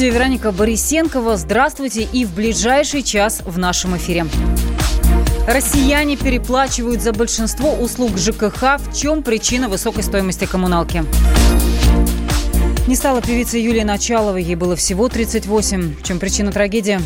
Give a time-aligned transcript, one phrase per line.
[0.00, 1.36] студии Вероника Борисенкова.
[1.36, 4.24] Здравствуйте и в ближайший час в нашем эфире.
[5.46, 8.78] Россияне переплачивают за большинство услуг ЖКХ.
[8.78, 11.04] В чем причина высокой стоимости коммуналки?
[12.86, 15.96] Не стала певица Юлия Началова, ей было всего 38.
[15.96, 16.98] В чем причина трагедии?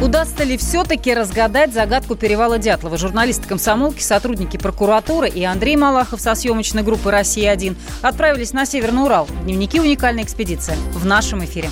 [0.00, 2.96] Удастся ли все-таки разгадать загадку перевала Дятлова?
[2.96, 9.26] Журналисты комсомолки, сотрудники прокуратуры и Андрей Малахов со съемочной группы «Россия-1» отправились на Северный Урал.
[9.42, 11.68] Дневники уникальной экспедиции в нашем эфире.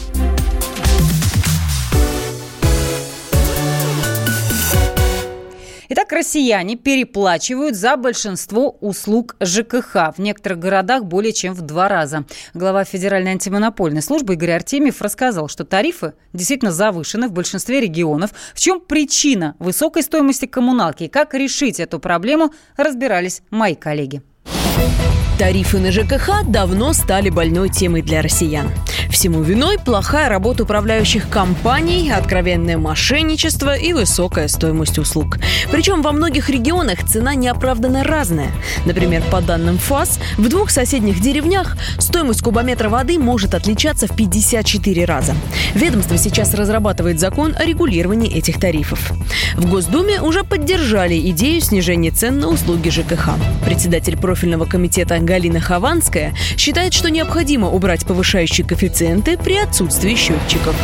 [5.88, 10.14] Итак, россияне переплачивают за большинство услуг ЖКХ.
[10.16, 12.24] В некоторых городах более чем в два раза.
[12.54, 18.30] Глава Федеральной антимонопольной службы Игорь Артемьев рассказал, что тарифы действительно завышены в большинстве регионов.
[18.52, 24.22] В чем причина высокой стоимости коммуналки и как решить эту проблему, разбирались мои коллеги.
[25.38, 28.70] Тарифы на ЖКХ давно стали больной темой для россиян.
[29.10, 35.38] Всему виной плохая работа управляющих компаний, откровенное мошенничество и высокая стоимость услуг.
[35.70, 38.50] Причем во многих регионах цена неоправданно разная.
[38.86, 45.04] Например, по данным ФАС, в двух соседних деревнях стоимость кубометра воды может отличаться в 54
[45.04, 45.34] раза.
[45.74, 49.12] Ведомство сейчас разрабатывает закон о регулировании этих тарифов.
[49.54, 53.30] В Госдуме уже поддержали идею снижения цен на услуги ЖКХ.
[53.64, 60.74] Председатель профильного комитета Галина Хованская считает, что необходимо убрать повышающий коэффициенты при отсутствии счетчиков.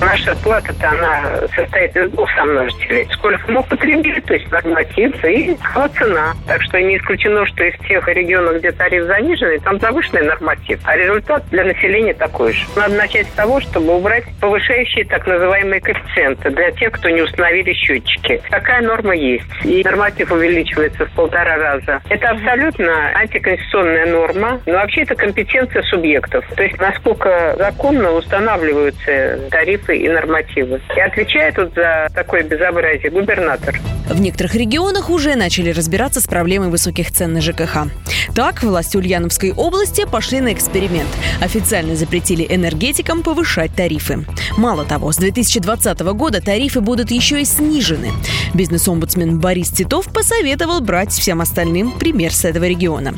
[0.00, 3.08] Наша плата-то, она состоит из двух сомножителей.
[3.12, 5.56] Сколько мы потребили, то есть норматив и
[5.96, 6.34] цена.
[6.46, 10.80] Так что не исключено, что из тех регионов, где тариф заниженный, там завышенный норматив.
[10.84, 12.64] А результат для населения такой же.
[12.76, 17.72] Надо начать с того, чтобы убрать повышающие так называемые коэффициенты для тех, кто не установили
[17.72, 18.40] счетчики.
[18.50, 19.46] Такая норма есть.
[19.64, 22.00] И норматив увеличивается в полтора раза.
[22.08, 24.60] Это абсолютно антиконституционная норма.
[24.66, 26.44] Но вообще это компетенция субъектов.
[26.54, 30.80] То есть насколько законно устанавливаются тарифы тарифы и нормативы.
[30.96, 33.80] И отвечает тут за такое безобразие губернатор.
[34.08, 37.88] В некоторых регионах уже начали разбираться с проблемой высоких цен на ЖКХ.
[38.34, 41.08] Так, власти Ульяновской области пошли на эксперимент.
[41.40, 44.24] Официально запретили энергетикам повышать тарифы.
[44.56, 48.12] Мало того, с 2020 года тарифы будут еще и снижены.
[48.54, 53.14] Бизнес-омбудсмен Борис Титов посоветовал брать всем остальным пример с этого региона.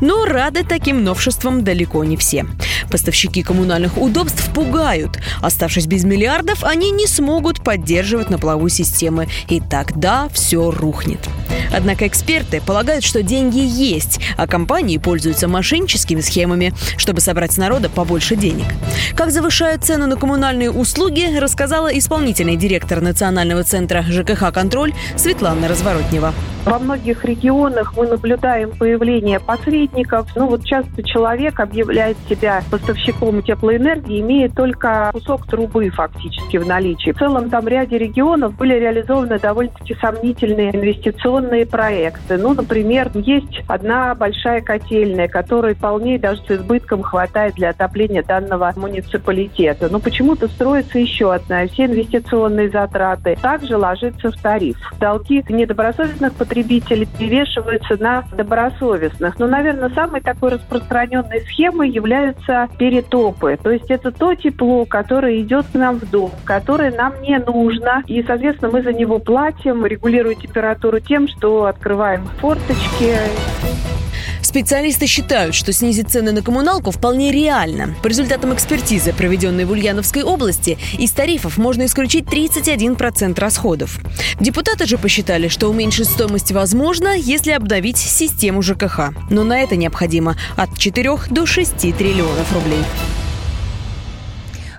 [0.00, 2.44] Но рады таким новшествам далеко не все.
[2.90, 5.18] Поставщики коммунальных удобств пугают.
[5.40, 9.28] Оставшись без миллиардов, они не смогут поддерживать на плаву системы.
[9.48, 11.18] И тогда все рухнет.
[11.72, 17.88] Однако эксперты полагают, что деньги есть, а компании пользуются мошенническими схемами, чтобы собрать с народа
[17.88, 18.66] побольше денег.
[19.16, 26.32] Как завышают цену на коммунальные услуги, рассказала исполнительный директор Национального центра ЖКХ «Контроль» Светлана Разворотнева.
[26.64, 30.28] Во многих регионах мы наблюдаем появление посредников.
[30.34, 37.10] Ну вот часто человек объявляет себя поставщиком теплоэнергии, имея только кусок трубы фактически в наличии.
[37.10, 41.33] В целом там в ряде регионов были реализованы довольно-таки сомнительные инвестиционные
[41.66, 42.36] проекты.
[42.36, 48.72] Ну, например, есть одна большая котельная, которая вполне даже с избытком хватает для отопления данного
[48.76, 49.88] муниципалитета.
[49.90, 51.66] Но почему-то строится еще одна.
[51.66, 54.76] Все инвестиционные затраты также ложатся в тариф.
[55.00, 59.38] Долги недобросовестных потребителей перевешиваются на добросовестных.
[59.38, 63.58] Но, наверное, самой такой распространенной схемой являются перетопы.
[63.62, 68.02] То есть это то тепло, которое идет к нам в дом, которое нам не нужно.
[68.06, 73.16] И, соответственно, мы за него платим, регулируем температуру тем, что открываем форточки.
[74.54, 77.94] Специалисты считают, что снизить цены на коммуналку вполне реально.
[78.02, 83.98] По результатам экспертизы, проведенной в Ульяновской области, из тарифов можно исключить 31% расходов.
[84.38, 89.10] Депутаты же посчитали, что уменьшить стоимость возможно, если обновить систему ЖКХ.
[89.30, 92.84] Но на это необходимо от 4 до 6 триллионов рублей.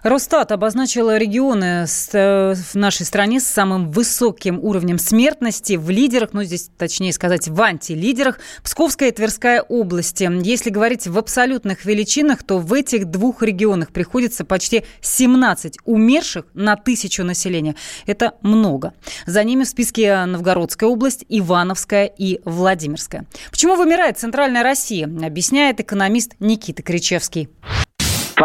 [0.06, 6.44] Росстат обозначила регионы э, в нашей стране с самым высоким уровнем смертности в лидерах, ну
[6.44, 10.30] здесь точнее сказать в антилидерах, Псковская и Тверская области.
[10.44, 16.76] Если говорить в абсолютных величинах, то в этих двух регионах приходится почти 17 умерших на
[16.76, 17.74] тысячу населения.
[18.06, 18.94] Это много.
[19.26, 23.26] За ними в списке Новгородская область, Ивановская и Владимирская.
[23.50, 27.50] Почему вымирает Центральная Россия, объясняет экономист Никита Кричевский.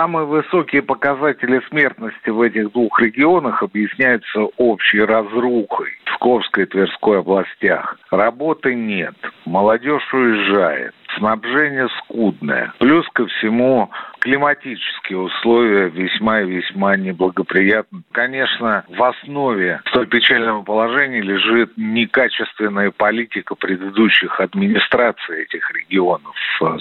[0.00, 7.18] Самые высокие показатели смертности в этих двух регионах объясняются общей разрухой в Псковской и Тверской
[7.18, 7.98] областях.
[8.10, 9.14] Работы нет,
[9.44, 12.72] молодежь уезжает, снабжение скудное.
[12.78, 13.90] Плюс ко всему
[14.20, 18.02] климатические условия весьма и весьма неблагоприятны.
[18.12, 26.34] Конечно, в основе столь печального положения лежит некачественная политика предыдущих администраций этих регионов,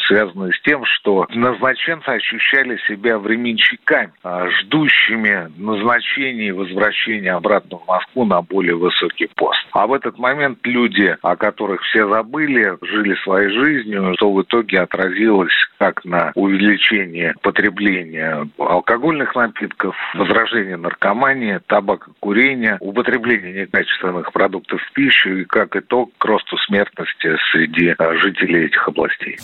[0.07, 7.87] связанная с тем, что назначенцы ощущали себя временщиками, а, ждущими назначения и возвращения обратно в
[7.87, 9.65] Москву на более высокий пост.
[9.71, 14.81] А в этот момент люди, о которых все забыли, жили своей жизнью, что в итоге
[14.81, 25.38] отразилось как на увеличение потребления алкогольных напитков, возражение наркомании, табакокурения, употребление некачественных продуктов в пищу
[25.38, 29.38] и как итог к росту смертности среди а, жителей этих областей.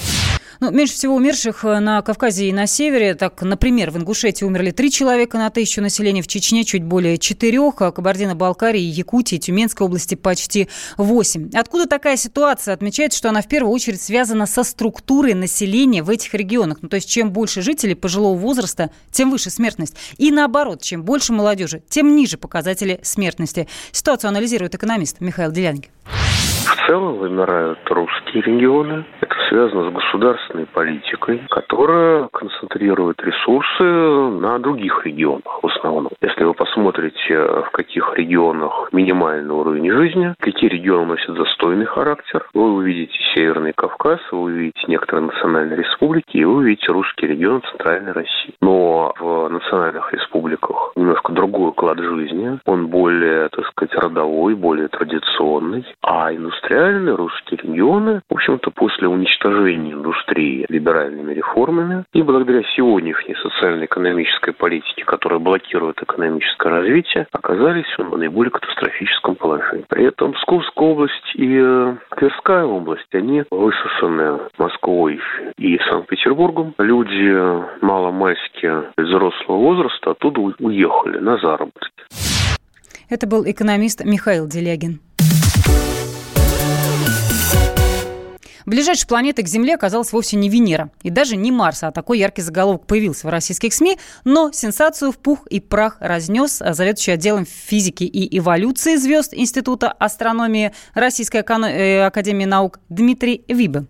[0.60, 3.16] Ну, меньше всего умерших э, на Кавказе и на севере.
[3.16, 7.82] Так, например, в Ингушетии умерли три человека на тысячу населения, в Чечне чуть более четырех,
[7.82, 11.50] а Кабардино-Балкарии, Якутии, Тюменской области почти восемь.
[11.54, 12.74] Откуда такая ситуация?
[12.74, 16.80] Отмечается, что она в первую очередь связана со структурой населения в этих регионах.
[16.82, 19.96] Ну, то есть, чем больше жителей пожилого возраста, тем выше смертность.
[20.18, 23.70] И наоборот, чем больше молодежи, тем ниже показатели смертности.
[23.94, 25.90] Ситуацию анализирует экономист Михаил Делянги.
[26.04, 29.06] В целом вымирают русские регионы.
[29.22, 36.10] Это связано с государственной политикой, которая концентрирует ресурсы на других регионах в основном.
[36.22, 42.74] Если вы посмотрите, в каких регионах минимальный уровень жизни, какие регионы носят застойный характер, вы
[42.74, 48.56] увидите Северный Кавказ, вы увидите некоторые национальные республики, и вы увидите русские регионы Центральной России.
[48.62, 55.86] Но в национальных республиках немножко другой уклад жизни, он более, так сказать, родовой, более традиционный,
[56.02, 64.54] а индустриальные русские регионы, в общем-то, после уничтожения индустрии либеральными реформами и благодаря сегодняшней социально-экономической
[64.54, 69.86] политике, которая блокирует экономическое развитие, оказались в наиболее катастрофическом положении.
[69.88, 75.20] При этом Псковская область и э, Тверская область, они высосаны Москвой
[75.58, 76.74] и Санкт-Петербургом.
[76.80, 77.36] Люди
[77.84, 81.92] маломальски взрослого возраста оттуда уехали на заработки.
[83.10, 85.00] Это был экономист Михаил Делягин.
[88.66, 90.90] Ближайшей планетой к Земле оказалась вовсе не Венера.
[91.04, 95.18] И даже не Марс, а такой яркий заголовок появился в российских СМИ, но сенсацию в
[95.18, 102.46] пух и прах разнес заведующий отделом физики и эволюции звезд Института астрономии Российской э, академии
[102.46, 103.86] наук Дмитрий Вибе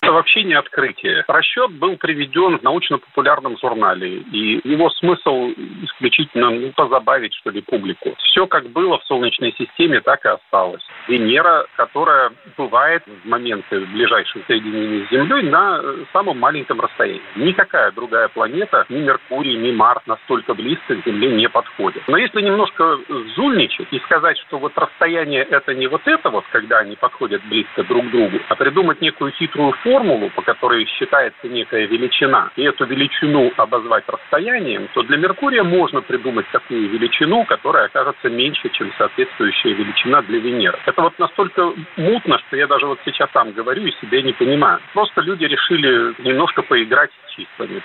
[0.00, 1.24] это вообще не открытие.
[1.28, 5.50] Расчет был приведен в научно-популярном журнале, и его смысл
[5.82, 8.14] исключительно ну, позабавить, что ли, публику.
[8.18, 10.82] Все как было в Солнечной системе, так и осталось.
[11.08, 17.22] Венера, которая бывает в моменты ближайшего соединения с Землей на э, самом маленьком расстоянии.
[17.36, 22.02] Никакая другая планета, ни Меркурий, ни Марс настолько близко к Земле не подходят.
[22.06, 22.98] Но если немножко
[23.36, 27.82] зульничать и сказать, что вот расстояние это не вот это вот, когда они подходят близко
[27.84, 32.62] друг к другу, а придумать некую хитрую форму, формулу, по которой считается некая величина, и
[32.62, 38.92] эту величину обозвать расстоянием, то для Меркурия можно придумать такую величину, которая окажется меньше, чем
[38.98, 40.78] соответствующая величина для Венеры.
[40.84, 44.78] Это вот настолько мутно, что я даже вот сейчас сам говорю и себя не понимаю.
[44.92, 47.82] Просто люди решили немножко поиграть с числами.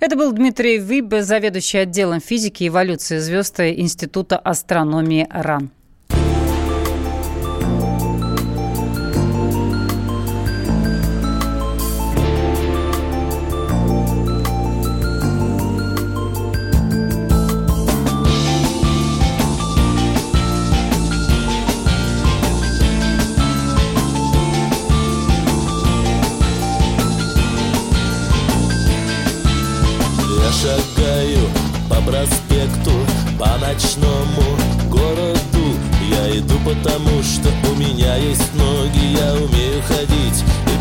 [0.00, 5.81] Это был Дмитрий Виб, заведующий отделом физики и эволюции звезд Института астрономии РАН.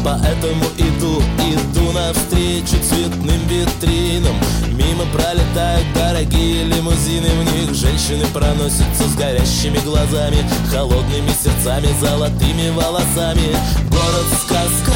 [0.03, 4.35] Поэтому иду, иду навстречу цветным витринам.
[4.71, 10.37] Мимо пролетают дорогие лимузины В них женщины проносятся с горящими глазами
[10.71, 13.55] Холодными сердцами, золотыми волосами.
[13.89, 14.93] Город-сказка,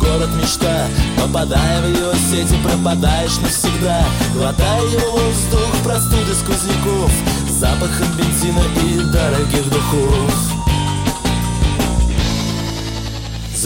[0.00, 0.86] город-мечта
[1.16, 4.04] Попадая в его сети, пропадаешь навсегда.
[4.34, 7.12] Глотая его воздух, простуды сквозняков
[7.48, 10.57] Запахом бензина и дорогих духов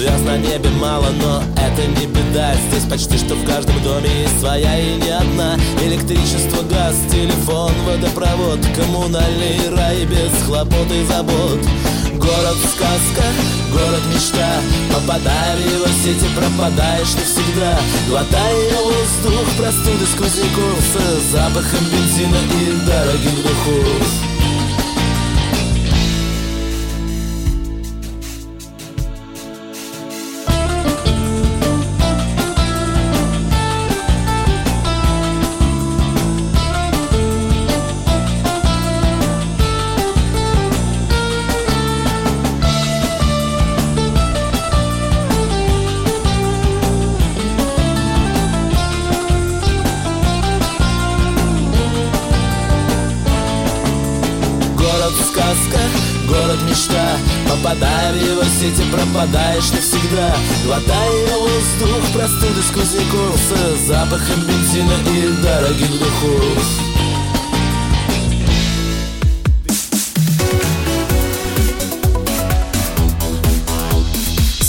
[0.02, 2.54] Звезд на небе мало, но это не беда.
[2.68, 5.56] Здесь почти что в каждом доме есть своя и не одна.
[5.80, 11.60] Электричество, газ, телефон, водопровод Коммунальный рай без хлопот и забот.
[12.14, 13.22] Город сказка,
[13.70, 14.60] город мечта.
[14.92, 17.78] Попадая в его сети, пропадаешь навсегда.
[18.08, 24.31] Глотая воздух, простуды сквозняков С запахом бензина и дорогих духов
[56.52, 57.16] город мечта
[57.48, 65.90] Попадая в его сети, пропадаешь навсегда Глотая воздух простуды сквозняков С запахом бензина и дорогих
[65.98, 66.64] духов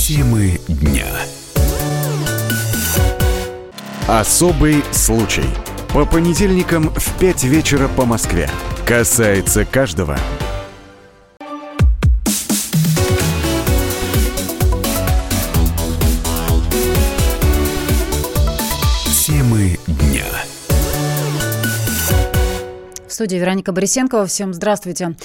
[0.06, 1.08] Темы дня.
[4.08, 5.46] Особый случай.
[5.94, 8.50] По понедельникам в 5 вечера по Москве.
[8.86, 10.20] Касается каждого.
[23.13, 24.25] В студии Вероника Борисенкова.
[24.25, 25.15] Всем здравствуйте.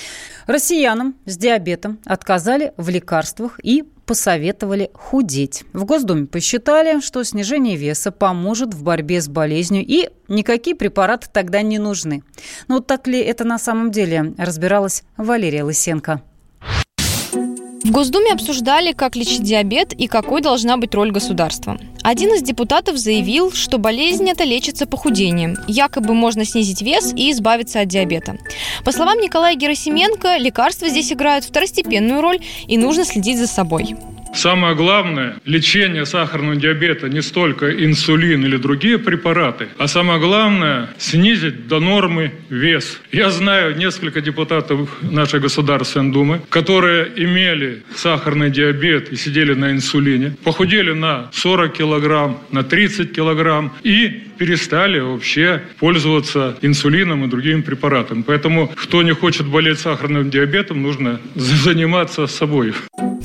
[0.47, 5.64] Россиянам с диабетом отказали в лекарствах и посоветовали худеть.
[5.73, 11.62] В Госдуме посчитали, что снижение веса поможет в борьбе с болезнью и никакие препараты тогда
[11.62, 12.23] не нужны.
[12.68, 16.21] Но вот так ли это на самом деле, разбиралась Валерия Лысенко.
[17.33, 21.78] В Госдуме обсуждали, как лечить диабет и какой должна быть роль государства.
[22.02, 25.57] Один из депутатов заявил, что болезнь это лечится похудением.
[25.67, 28.38] Якобы можно снизить вес и избавиться от диабета.
[28.85, 33.97] По словам Николая Герасименко, лекарства здесь играют второстепенную роль и нужно следить за собой.
[34.35, 41.67] Самое главное, лечение сахарного диабета не столько инсулин или другие препараты, а самое главное, снизить
[41.67, 43.01] до нормы вес.
[43.11, 50.37] Я знаю несколько депутатов нашей Государственной Думы, которые имели сахарный диабет и сидели на инсулине,
[50.45, 58.23] похудели на 40 килограмм, на 30 килограмм и перестали вообще пользоваться инсулином и другими препаратами.
[58.23, 62.73] Поэтому, кто не хочет болеть сахарным диабетом, нужно заниматься собой.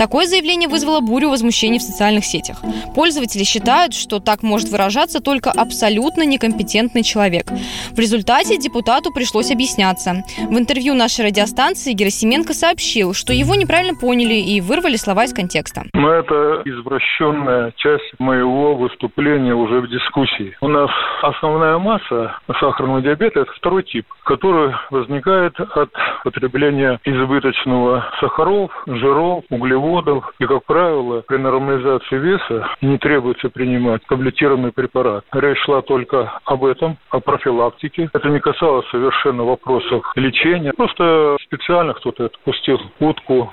[0.03, 2.57] Такое заявление вызвало бурю возмущений в социальных сетях.
[2.93, 7.45] Пользователи считают, что так может выражаться только абсолютно некомпетентный человек.
[7.93, 10.25] В результате депутату пришлось объясняться.
[10.49, 15.83] В интервью нашей радиостанции Герасименко сообщил, что его неправильно поняли и вырвали слова из контекста.
[15.93, 20.57] Но это извращенная часть моего выступления уже в дискуссии.
[20.59, 20.91] У нас
[21.21, 25.91] основная масса сахарного диабета– это второй тип, который возникает от
[26.25, 29.92] потребления избыточного сахаров, жиров, углеводов.
[30.39, 35.23] И, как правило, при нормализации веса не требуется принимать таблетированный препарат.
[35.31, 38.09] Речь шла только об этом, о профилактике.
[38.13, 40.73] Это не касалось совершенно вопросов лечения.
[40.73, 43.51] Просто специально кто-то отпустил утку.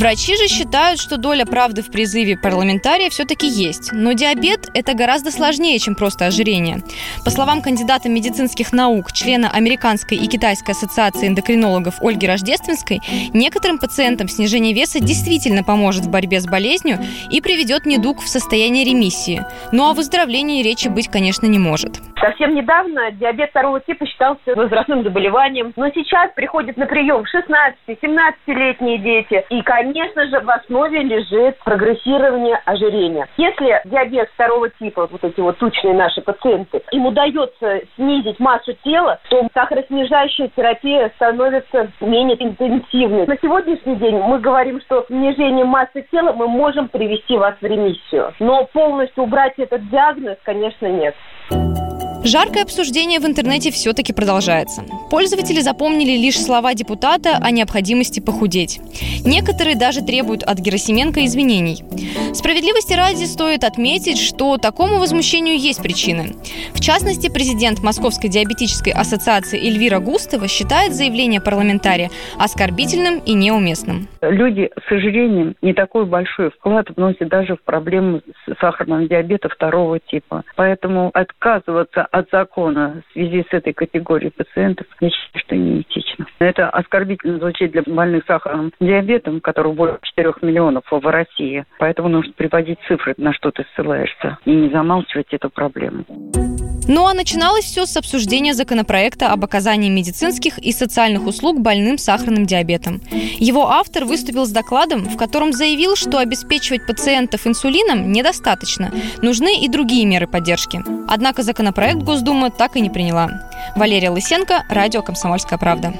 [0.00, 3.90] Врачи же считают, что доля правды в призыве парламентария все-таки есть.
[3.92, 6.78] Но диабет– это гораздо сложнее, чем просто ожирение.
[7.24, 13.00] По словам кандидата медицинских наук, члена Американской и Китайской ассоциации эндокринологов Ольги Рождественской,
[13.34, 16.98] некоторым пациентам снижение веса действительно поможет в борьбе с болезнью
[17.30, 19.40] и приведет недуг в состояние ремиссии.
[19.70, 22.00] Ну а выздоровлении речи быть, конечно, не может.
[22.20, 27.24] Совсем недавно диабет второго типа считался возрастным заболеванием, но сейчас приходят на прием
[27.88, 29.42] 16-17-летние дети.
[29.48, 33.26] И, конечно же, в основе лежит прогрессирование ожирения.
[33.38, 39.18] Если диабет второго типа, вот эти вот тучные наши пациенты, им удается снизить массу тела,
[39.30, 43.26] то сахароснижающая терапия становится менее интенсивной.
[43.26, 48.34] На сегодняшний день мы говорим, что снижение массы тела мы можем привести вас в ремиссию.
[48.38, 51.14] Но полностью убрать этот диагноз, конечно, нет.
[52.22, 54.84] Жаркое обсуждение в интернете все-таки продолжается.
[55.10, 58.78] Пользователи запомнили лишь слова депутата о необходимости похудеть.
[59.24, 61.82] Некоторые даже требуют от Герасименко извинений.
[62.34, 66.34] Справедливости ради стоит отметить, что такому возмущению есть причины.
[66.74, 74.08] В частности, президент Московской диабетической ассоциации Эльвира Густова считает заявление парламентария оскорбительным и неуместным.
[74.20, 78.20] Люди с ожирением не такой большой вклад вносят даже в проблему
[78.60, 80.44] сахарного диабета второго типа.
[80.56, 86.26] Поэтому отказываться от закона в связи с этой категорией пациентов, я считаю, что неэтично.
[86.38, 91.64] Это оскорбительно звучит для больных сахарным диабетом, которых более 4 миллионов в России.
[91.78, 96.04] Поэтому нужно приводить цифры, на что ты ссылаешься, и не замалчивать эту проблему.
[96.92, 102.46] Ну а начиналось все с обсуждения законопроекта об оказании медицинских и социальных услуг больным сахарным
[102.46, 103.00] диабетом.
[103.38, 108.90] Его автор выступил с докладом, в котором заявил, что обеспечивать пациентов инсулином недостаточно.
[109.22, 110.82] Нужны и другие меры поддержки.
[111.06, 113.28] Однако законопроект Госдума так и не приняла.
[113.76, 115.92] Валерия Лысенко, радио «Комсомольская правда».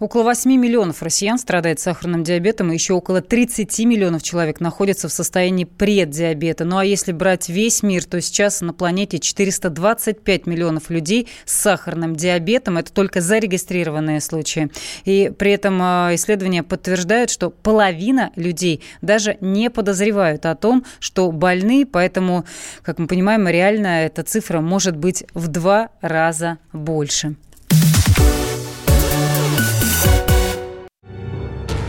[0.00, 5.12] Около 8 миллионов россиян страдает сахарным диабетом, и еще около 30 миллионов человек находятся в
[5.12, 6.64] состоянии преддиабета.
[6.64, 12.16] Ну а если брать весь мир, то сейчас на планете 425 миллионов людей с сахарным
[12.16, 12.78] диабетом.
[12.78, 14.70] Это только зарегистрированные случаи.
[15.04, 21.30] И при этом а, исследования подтверждают, что половина людей даже не подозревают о том, что
[21.30, 22.46] больны, поэтому,
[22.80, 27.36] как мы понимаем, реально эта цифра может быть в два раза больше.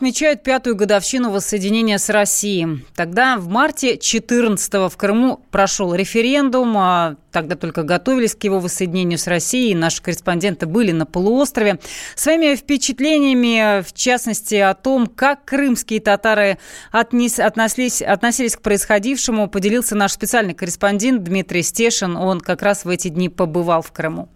[0.00, 2.86] Крым отмечает пятую годовщину воссоединения с Россией.
[2.96, 6.74] Тогда в марте 14-го в Крыму прошел референдум.
[6.78, 9.74] А тогда только готовились к его воссоединению с Россией.
[9.74, 11.80] Наши корреспонденты были на полуострове.
[12.16, 16.56] Своими впечатлениями, в частности, о том, как крымские татары
[16.90, 22.16] отнес, относились, относились к происходившему, поделился наш специальный корреспондент Дмитрий Стешин.
[22.16, 24.30] Он как раз в эти дни побывал в Крыму.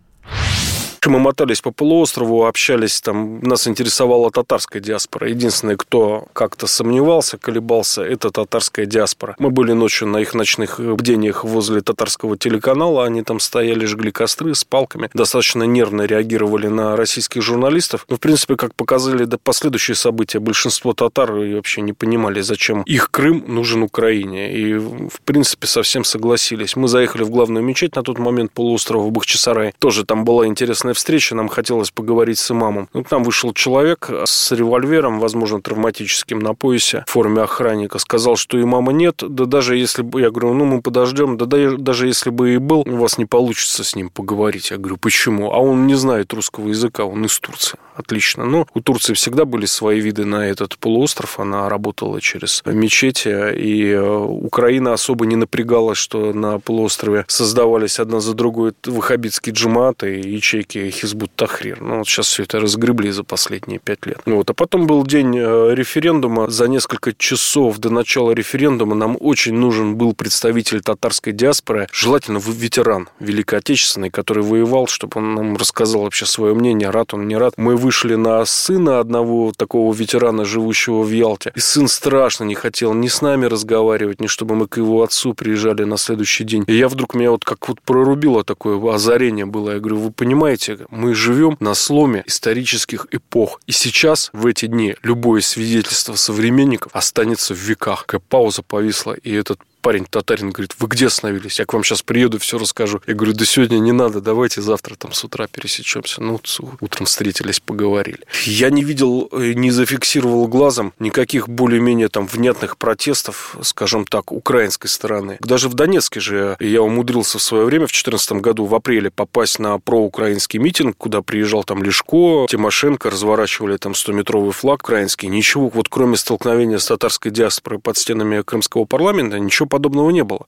[1.06, 5.28] Мы мотались по полуострову, общались, там нас интересовала татарская диаспора.
[5.28, 9.36] Единственный, кто как-то сомневался, колебался, это татарская диаспора.
[9.38, 14.54] Мы были ночью на их ночных бдениях возле татарского телеканала, они там стояли, жгли костры
[14.54, 18.06] с палками, достаточно нервно реагировали на российских журналистов.
[18.08, 23.10] Но, в принципе, как показали до последующие события, большинство татар вообще не понимали, зачем их
[23.10, 24.56] Крым нужен Украине.
[24.56, 26.76] И, в принципе, совсем согласились.
[26.76, 29.72] Мы заехали в главную мечеть на тот момент полуострова Бахчисарай.
[29.78, 32.88] Тоже там была интересная встрече нам хотелось поговорить с имамом.
[32.92, 37.98] Ну, к вышел человек с револьвером, возможно, травматическим на поясе в форме охранника.
[37.98, 39.22] Сказал, что имама нет.
[39.26, 40.20] Да даже если бы...
[40.20, 41.36] Я говорю, ну, мы подождем.
[41.36, 44.70] Да, да даже если бы и был, у вас не получится с ним поговорить.
[44.70, 45.52] Я говорю, почему?
[45.52, 47.78] А он не знает русского языка, он из Турции.
[47.94, 48.44] Отлично.
[48.44, 51.38] Но у Турции всегда были свои виды на этот полуостров.
[51.38, 53.54] Она работала через мечети.
[53.56, 60.20] И э, Украина особо не напрягалась, что на полуострове создавались одна за другой ваххабитские джиматы
[60.20, 61.80] и ячейки Хизбут Тахрир.
[61.80, 64.20] Ну, вот сейчас все это разгребли за последние пять лет.
[64.26, 64.50] Вот.
[64.50, 66.50] А потом был день э, референдума.
[66.50, 73.08] За несколько часов до начала референдума нам очень нужен был представитель татарской диаспоры, желательно ветеран
[73.20, 77.54] Великой Отечественной, который воевал, чтобы он нам рассказал вообще свое мнение, рад он, не рад.
[77.56, 81.52] Мы вышли на сына одного такого ветерана, живущего в Ялте.
[81.54, 85.34] И сын страшно не хотел ни с нами разговаривать, ни чтобы мы к его отцу
[85.34, 86.64] приезжали на следующий день.
[86.66, 89.72] И я вдруг меня вот как вот прорубило такое озарение было.
[89.72, 93.60] Я говорю, вы понимаете, мы живем на сломе исторических эпох.
[93.66, 98.06] И сейчас, в эти дни, любое свидетельство современников останется в веках.
[98.06, 101.58] Какая пауза повисла, и этот парень татарин говорит, вы где остановились?
[101.58, 103.02] Я к вам сейчас приеду, все расскажу.
[103.06, 106.22] Я говорю, да сегодня не надо, давайте завтра там с утра пересечемся.
[106.22, 106.40] Ну,
[106.80, 108.20] утром встретились, поговорили.
[108.46, 114.88] Я не видел, э, не зафиксировал глазом никаких более-менее там внятных протестов, скажем так, украинской
[114.88, 115.36] стороны.
[115.40, 119.58] Даже в Донецке же я умудрился в свое время, в 2014 году, в апреле, попасть
[119.58, 125.28] на проукраинский митинг, куда приезжал там Лешко, Тимошенко, разворачивали там 100-метровый флаг украинский.
[125.28, 130.46] Ничего, вот кроме столкновения с татарской диаспорой под стенами крымского парламента, ничего подобного не было.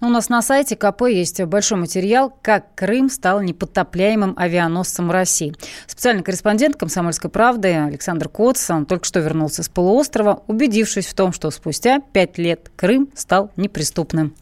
[0.00, 5.54] У нас на сайте КП есть большой материал «Как Крым стал неподтопляемым авианосцем России».
[5.86, 11.34] Специальный корреспондент «Комсомольской правды» Александр Коц, он только что вернулся с полуострова, убедившись в том,
[11.34, 14.34] что спустя пять лет Крым стал неприступным.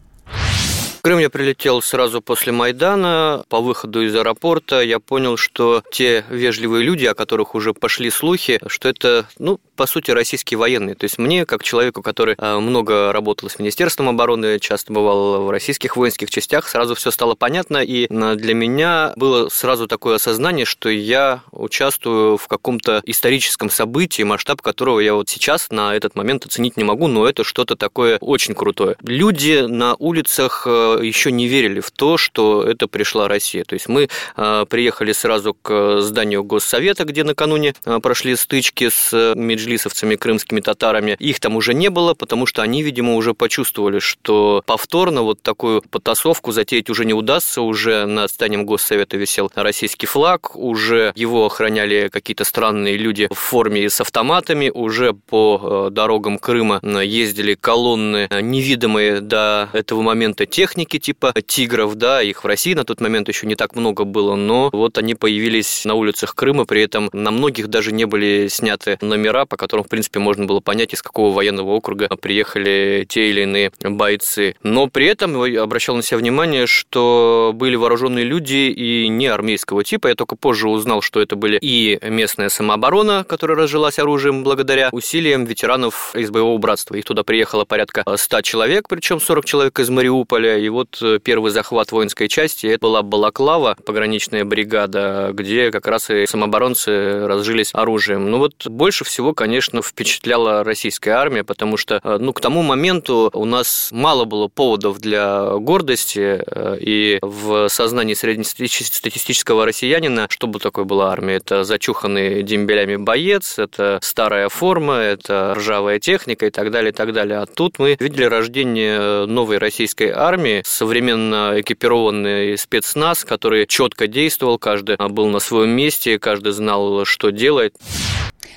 [1.05, 3.43] Крым я прилетел сразу после Майдана.
[3.49, 8.57] По выходу из аэропорта я понял, что те вежливые люди, о которых уже пошли слухи,
[8.67, 10.95] что это, ну, по сути, российские военные.
[10.95, 15.49] То есть мне, как человеку, который э, много работал с Министерством обороны, часто бывал в
[15.49, 20.87] российских воинских частях, сразу все стало понятно, и для меня было сразу такое осознание, что
[20.87, 26.77] я участвую в каком-то историческом событии, масштаб которого я вот сейчас на этот момент оценить
[26.77, 28.95] не могу, но это что-то такое очень крутое.
[29.01, 33.63] Люди на улицах э, еще не верили в то, что это пришла Россия.
[33.63, 39.33] То есть мы а, приехали сразу к зданию Госсовета, где накануне а, прошли стычки с
[39.35, 41.15] меджлисовцами, крымскими татарами.
[41.19, 45.81] Их там уже не было, потому что они, видимо, уже почувствовали, что повторно вот такую
[45.89, 47.61] потасовку затеять уже не удастся.
[47.61, 53.89] Уже над зданием Госсовета висел российский флаг, уже его охраняли какие-то странные люди в форме
[53.89, 61.33] с автоматами, уже по дорогам Крыма ездили колонны невидимые до этого момента техники, техники типа
[61.45, 64.97] «Тигров», да, их в России на тот момент еще не так много было, но вот
[64.97, 69.55] они появились на улицах Крыма, при этом на многих даже не были сняты номера, по
[69.55, 74.55] которым, в принципе, можно было понять, из какого военного округа приехали те или иные бойцы.
[74.63, 80.07] Но при этом обращал на себя внимание, что были вооруженные люди и не армейского типа.
[80.07, 85.45] Я только позже узнал, что это были и местная самооборона, которая разжилась оружием благодаря усилиям
[85.45, 86.95] ветеранов из боевого братства.
[86.95, 91.51] Их туда приехало порядка 100 человек, причем 40 человек из Мариуполя, и вот э, первый
[91.51, 98.29] захват воинской части, это была Балаклава, пограничная бригада, где как раз и самооборонцы разжились оружием.
[98.29, 103.29] Ну вот больше всего, конечно, впечатляла российская армия, потому что, э, ну, к тому моменту
[103.33, 110.59] у нас мало было поводов для гордости, э, и в сознании среднестатистического россиянина, что бы
[110.59, 111.35] такое была армия?
[111.35, 117.13] Это зачуханный дембелями боец, это старая форма, это ржавая техника и так далее, и так
[117.13, 117.39] далее.
[117.39, 124.97] А тут мы видели рождение новой российской армии, современно экипированный спецназ, который четко действовал, каждый
[125.09, 127.75] был на своем месте, каждый знал, что делает.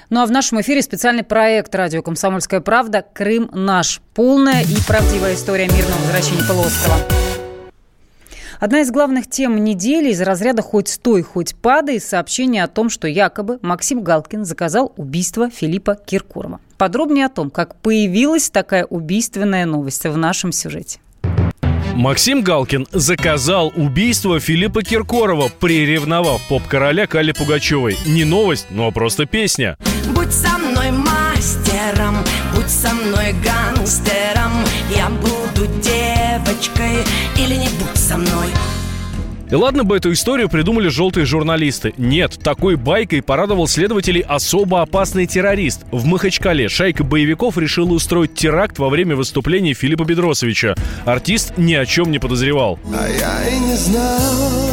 [0.09, 3.05] Ну а в нашем эфире специальный проект «Радио Комсомольская правда.
[3.13, 4.01] Крым наш».
[4.15, 7.01] Полная и правдивая история мирного возвращения полуострова.
[8.59, 13.07] Одна из главных тем недели из разряда «хоть стой, хоть падай» сообщение о том, что
[13.07, 16.61] якобы Максим Галкин заказал убийство Филиппа Киркорова.
[16.79, 21.01] Подробнее о том, как появилась такая убийственная новость в нашем сюжете.
[21.97, 27.97] Максим Галкин заказал убийство Филиппа Киркорова, приревновав поп-короля Кали Пугачевой.
[28.05, 29.79] Не новость, но просто песня.
[30.15, 32.19] Будь со мной мастером,
[32.55, 34.53] будь со мной гангстером,
[34.95, 37.03] я буду девочкой
[37.39, 38.49] или не будь со мной.
[39.51, 41.95] И ладно бы эту историю придумали желтые журналисты.
[41.97, 45.85] Нет, такой байкой порадовал следователей особо опасный террорист.
[45.93, 50.75] В Махачкале шайка боевиков решила устроить теракт во время выступления Филиппа Бедросовича.
[51.05, 52.79] Артист ни о чем не подозревал.
[52.93, 54.66] А я и не знал,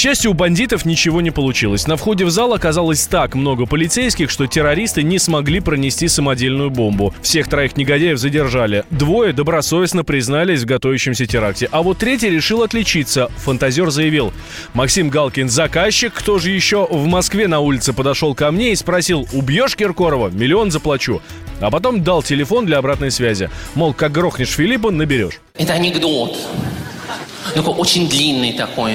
[0.00, 1.86] счастью, у бандитов ничего не получилось.
[1.86, 7.12] На входе в зал оказалось так много полицейских, что террористы не смогли пронести самодельную бомбу.
[7.20, 8.84] Всех троих негодяев задержали.
[8.90, 11.68] Двое добросовестно признались в готовящемся теракте.
[11.70, 13.30] А вот третий решил отличиться.
[13.36, 14.32] Фантазер заявил.
[14.72, 19.28] Максим Галкин заказчик, кто же еще в Москве на улице подошел ко мне и спросил,
[19.34, 20.30] убьешь Киркорова?
[20.30, 21.20] Миллион заплачу.
[21.60, 23.50] А потом дал телефон для обратной связи.
[23.74, 25.42] Мол, как грохнешь Филиппа, наберешь.
[25.58, 26.38] Это анекдот.
[27.54, 28.92] Ну, очень длинный такой.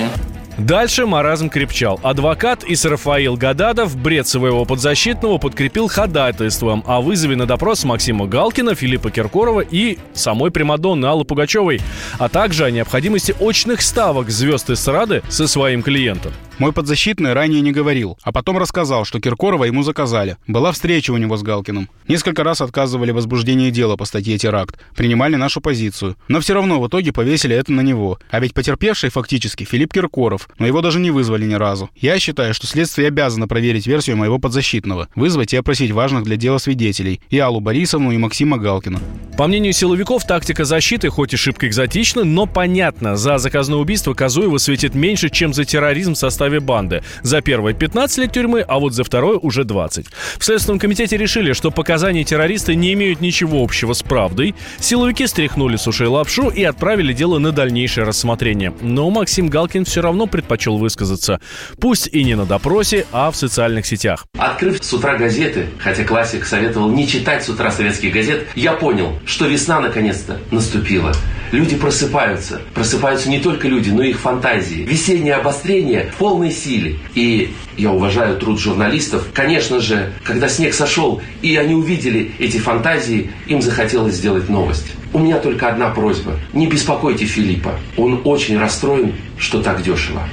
[0.57, 1.99] Дальше маразм крепчал.
[2.01, 9.11] Адвокат Исрафаил Гададов бред своего подзащитного подкрепил ходатайством о вызове на допрос Максима Галкина, Филиппа
[9.11, 11.81] Киркорова и самой Примадонны Аллы Пугачевой,
[12.19, 16.31] а также о необходимости очных ставок звезд эстрады со своим клиентом.
[16.57, 20.37] Мой подзащитный ранее не говорил, а потом рассказал, что Киркорова ему заказали.
[20.47, 21.89] Была встреча у него с Галкиным.
[22.07, 26.15] Несколько раз отказывали в возбуждении дела по статье «Теракт», принимали нашу позицию.
[26.29, 28.19] Но все равно в итоге повесили это на него.
[28.29, 31.89] А ведь потерпевший фактически Филипп Киркоров, но его даже не вызвали ни разу.
[31.95, 36.57] Я считаю, что следствие обязано проверить версию моего подзащитного, вызвать и опросить важных для дела
[36.57, 39.01] свидетелей, и Аллу Борисовну, и Максима Галкина.
[39.37, 43.17] По мнению силовиков, тактика защиты хоть и шибко экзотична, но понятно.
[43.17, 47.03] За заказное убийство Казуева светит меньше, чем за терроризм в составе банды.
[47.21, 50.05] За первое 15 лет тюрьмы, а вот за второе уже 20.
[50.37, 54.55] В Следственном комитете решили, что показания террориста не имеют ничего общего с правдой.
[54.79, 58.73] Силовики стряхнули с ушей лапшу и отправили дело на дальнейшее рассмотрение.
[58.79, 61.41] Но Максим Галкин все равно предпочел высказаться.
[61.81, 64.27] Пусть и не на допросе, а в социальных сетях.
[64.37, 69.19] Открыв с утра газеты, хотя классик советовал не читать с утра советских газет, я понял,
[69.25, 71.13] что весна наконец-то наступила.
[71.51, 72.61] Люди просыпаются.
[72.73, 74.85] Просыпаются не только люди, но и их фантазии.
[74.85, 76.97] Весеннее обострение в полной силе.
[77.13, 79.27] И я уважаю труд журналистов.
[79.33, 84.87] Конечно же, когда снег сошел, и они увидели эти фантазии, им захотелось сделать новость.
[85.13, 86.33] У меня только одна просьба.
[86.53, 87.79] Не беспокойте Филиппа.
[87.97, 90.23] Он очень расстроен, что так дешево.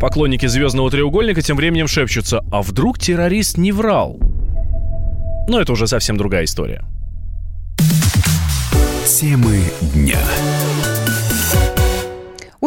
[0.00, 4.18] Поклонники «Звездного треугольника» тем временем шепчутся, а вдруг террорист не врал?
[5.46, 6.82] Но это уже совсем другая история.
[9.06, 9.62] Темы
[9.94, 10.18] дня.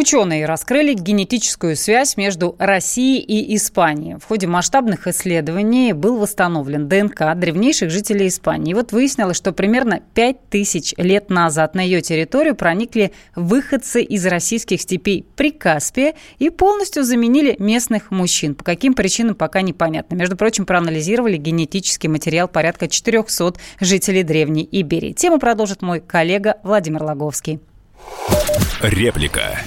[0.04, 4.18] Ученые раскрыли генетическую связь между Россией и Испанией.
[4.20, 8.72] В ходе масштабных исследований был восстановлен ДНК древнейших жителей Испании.
[8.72, 14.82] И вот выяснилось, что примерно 5000 лет назад на ее территорию проникли выходцы из российских
[14.82, 18.56] степей Прикаспия и полностью заменили местных мужчин.
[18.56, 20.16] По каким причинам пока непонятно.
[20.16, 25.14] Между прочим, проанализировали генетический материал порядка 400 жителей Древней Иберии.
[25.14, 27.62] Тему продолжит мой коллега Владимир Логовский.
[28.82, 29.58] Реплика.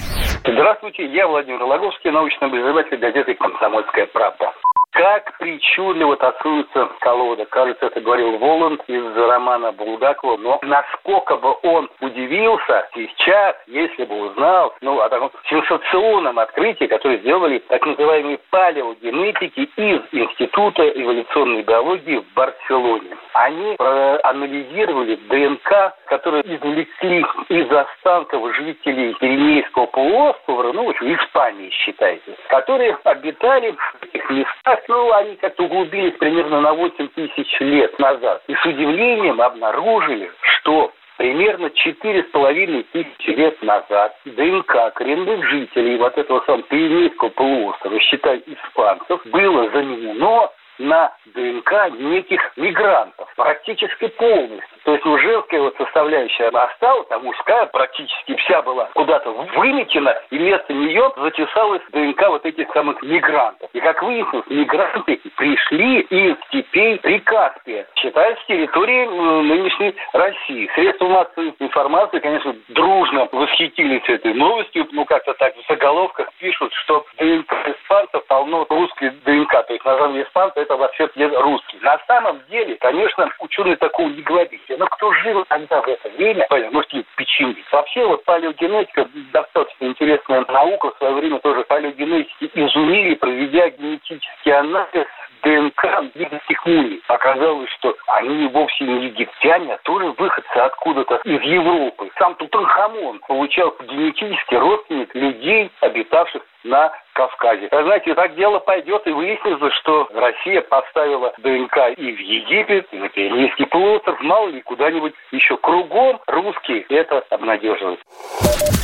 [0.45, 4.51] Здравствуйте, я Владимир Логовский, научный обозреватель газеты «Комсомольская правда».
[4.97, 7.45] Как причудливо тасуется колода.
[7.45, 10.37] Кажется, это говорил Воланд из романа Булгакова.
[10.37, 17.19] Но насколько бы он удивился сейчас, если бы узнал, ну, о таком сенсационном открытии, которое
[17.19, 23.15] сделали так называемые палеогенетики из Института эволюционной биологии в Барселоне.
[23.33, 32.35] Они проанализировали ДНК, которые извлекли из останков жителей Пиренейского полуострова, ну, в общем, Испании, считайте,
[32.47, 38.43] которые обитали в этих местах ну, они как-то углубились примерно на 8 тысяч лет назад.
[38.47, 45.97] И с удивлением обнаружили, что примерно четыре с половиной тысячи лет назад ДНК коренных жителей
[45.97, 54.77] вот этого самого Пиренейского полуострова, считай, испанцев, было заменено на ДНК неких мигрантов практически полностью.
[54.83, 60.37] То есть уже женская вот составляющая осталась, а мужская практически вся была куда-то выметена, и
[60.37, 63.69] вместо нее затесалась ДНК вот этих самых мигрантов.
[63.73, 70.69] И как выяснилось, мигранты пришли из степей Прикаспия, считается территорией нынешней России.
[70.75, 77.05] Средства массовой информации, конечно, дружно восхитились этой новостью, ну как-то так в заголовках пишут, что
[77.17, 81.79] ДНК испанцев полно русской ДНК, то есть на самом деле испанцы это вообще русский.
[81.81, 84.61] На самом деле, конечно, ученые такого не говорили.
[84.77, 87.63] Но кто жил тогда в это время, может, и печенье.
[87.71, 90.91] Вообще, вот палеогенетика достаточно интересная наука.
[90.91, 95.07] В свое время тоже палеогенетики изумили, проведя генетический анализ
[95.43, 95.83] ДНК
[96.15, 97.01] египетских мумий.
[97.07, 102.09] Оказалось, что они вовсе не египтяне, а тоже выходцы откуда-то из Европы.
[102.17, 107.67] Сам Тутанхамон получал генетически родственник людей, обитавших на Кавказе.
[107.71, 112.97] А знаете, так дело пойдет, и выяснится, что Россия поставила ДНК и в Египет, и
[112.97, 117.99] на Пиренейский полуостров, мало ли куда-нибудь еще кругом русские это обнадеживают.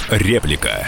[0.10, 0.88] Реплика.